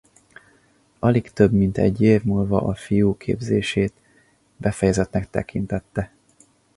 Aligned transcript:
Alig 0.99 1.31
több 1.31 1.51
mint 1.51 1.77
egy 1.77 2.01
év 2.01 2.23
múlva 2.23 2.61
a 2.61 2.73
fiú 2.75 3.17
képzését 3.17 3.93
befejezettnek 4.57 5.29
tekintette. 5.29 6.11